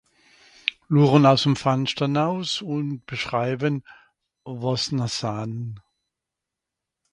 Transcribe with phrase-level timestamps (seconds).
[0.91, 3.75] luche-n-r zùm Fanschter naus ùn beschreiben,
[4.59, 5.53] wàs-n-r sahn.